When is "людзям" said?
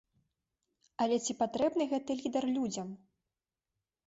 2.57-2.89